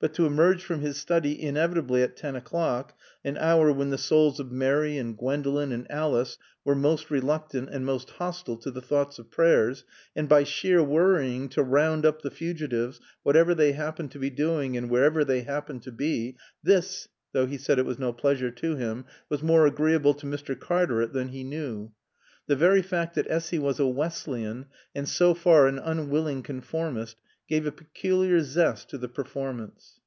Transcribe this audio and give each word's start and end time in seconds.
But 0.00 0.14
to 0.14 0.24
emerge 0.24 0.64
from 0.64 0.80
his 0.80 0.96
study 0.96 1.38
inevitably 1.42 2.02
at 2.02 2.16
ten 2.16 2.34
o'clock, 2.34 2.96
an 3.22 3.36
hour 3.36 3.70
when 3.70 3.90
the 3.90 3.98
souls 3.98 4.40
of 4.40 4.50
Mary 4.50 4.96
and 4.96 5.14
Gwendolen 5.14 5.72
and 5.72 5.86
Alice 5.90 6.38
were 6.64 6.74
most 6.74 7.10
reluctant 7.10 7.68
and 7.68 7.84
most 7.84 8.08
hostile 8.12 8.56
to 8.56 8.70
the 8.70 8.80
thought 8.80 9.18
of 9.18 9.30
prayers, 9.30 9.84
and 10.16 10.26
by 10.26 10.42
sheer 10.42 10.82
worrying 10.82 11.50
to 11.50 11.62
round 11.62 12.06
up 12.06 12.22
the 12.22 12.30
fugitives, 12.30 12.98
whatever 13.24 13.54
they 13.54 13.72
happened 13.72 14.10
to 14.12 14.18
be 14.18 14.30
doing 14.30 14.74
and 14.74 14.88
wherever 14.88 15.22
they 15.22 15.42
happened 15.42 15.82
to 15.82 15.92
be, 15.92 16.34
this 16.62 17.08
(though 17.34 17.44
he 17.44 17.58
said 17.58 17.78
it 17.78 17.84
was 17.84 17.98
no 17.98 18.10
pleasure 18.10 18.50
to 18.50 18.76
him) 18.76 19.04
was 19.28 19.42
more 19.42 19.66
agreeable 19.66 20.14
to 20.14 20.24
Mr. 20.24 20.58
Cartaret 20.58 21.12
than 21.12 21.28
he 21.28 21.44
knew. 21.44 21.92
The 22.46 22.56
very 22.56 22.80
fact 22.80 23.16
that 23.16 23.26
Essy 23.28 23.58
was 23.58 23.78
a 23.78 23.86
Wesleyan 23.86 24.64
and 24.94 25.06
so 25.06 25.34
far 25.34 25.66
an 25.66 25.78
unwilling 25.78 26.42
conformist 26.42 27.16
gave 27.48 27.66
a 27.66 27.72
peculiar 27.72 28.40
zest 28.40 28.88
to 28.88 28.96
the 28.98 29.08
performance. 29.08 29.98